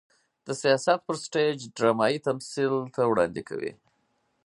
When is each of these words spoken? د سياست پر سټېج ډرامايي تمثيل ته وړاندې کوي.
د 0.45 0.47
سياست 0.61 0.99
پر 1.07 1.15
سټېج 1.25 1.57
ډرامايي 1.77 2.19
تمثيل 2.27 2.73
ته 2.95 3.01
وړاندې 3.11 3.41
کوي. 3.49 3.71